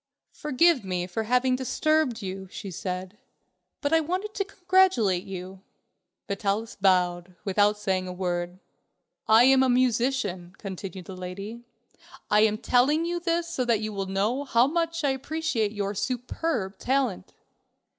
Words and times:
"Forgive 0.33 0.83
me 0.83 1.05
for 1.05 1.25
having 1.25 1.55
disturbed 1.55 2.23
you," 2.23 2.47
she 2.49 2.71
said, 2.71 3.19
"but 3.81 3.93
I 3.93 3.99
wanted 3.99 4.33
to 4.33 4.43
congratulate 4.43 5.25
you." 5.25 5.61
Vitalis 6.27 6.75
bowed, 6.75 7.35
without 7.45 7.77
saying 7.77 8.07
a 8.07 8.11
word. 8.11 8.57
"I 9.27 9.43
am 9.43 9.61
a 9.61 9.69
musician," 9.69 10.55
continued 10.57 11.05
the 11.05 11.15
lady; 11.15 11.65
"I 12.31 12.39
am 12.39 12.57
telling 12.57 13.05
you 13.05 13.19
this 13.19 13.47
so 13.47 13.63
that 13.65 13.79
you 13.81 13.93
will 13.93 14.07
know 14.07 14.43
how 14.43 14.65
much 14.65 15.03
I 15.03 15.11
appreciate 15.11 15.71
your 15.71 15.93
superb 15.93 16.79
talent." 16.79 17.35